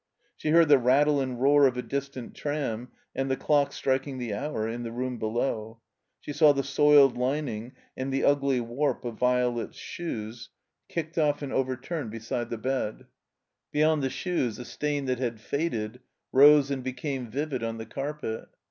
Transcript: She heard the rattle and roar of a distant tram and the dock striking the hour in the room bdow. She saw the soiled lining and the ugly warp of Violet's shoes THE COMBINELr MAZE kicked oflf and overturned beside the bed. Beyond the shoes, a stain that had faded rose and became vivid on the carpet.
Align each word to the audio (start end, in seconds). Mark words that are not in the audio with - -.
She 0.35 0.49
heard 0.49 0.67
the 0.67 0.79
rattle 0.79 1.21
and 1.21 1.39
roar 1.39 1.67
of 1.67 1.77
a 1.77 1.83
distant 1.83 2.33
tram 2.33 2.87
and 3.15 3.29
the 3.29 3.35
dock 3.35 3.71
striking 3.71 4.17
the 4.17 4.33
hour 4.33 4.67
in 4.67 4.81
the 4.81 4.91
room 4.91 5.19
bdow. 5.19 5.77
She 6.19 6.33
saw 6.33 6.53
the 6.53 6.63
soiled 6.63 7.15
lining 7.19 7.73
and 7.95 8.11
the 8.11 8.23
ugly 8.23 8.59
warp 8.61 9.05
of 9.05 9.19
Violet's 9.19 9.77
shoes 9.77 10.49
THE 10.89 10.95
COMBINELr 10.95 11.05
MAZE 11.05 11.13
kicked 11.13 11.15
oflf 11.17 11.41
and 11.43 11.53
overturned 11.53 12.09
beside 12.09 12.49
the 12.49 12.57
bed. 12.57 13.05
Beyond 13.71 14.01
the 14.01 14.09
shoes, 14.09 14.57
a 14.57 14.65
stain 14.65 15.05
that 15.05 15.19
had 15.19 15.39
faded 15.39 15.99
rose 16.31 16.71
and 16.71 16.83
became 16.83 17.29
vivid 17.29 17.61
on 17.61 17.77
the 17.77 17.85
carpet. 17.85 18.47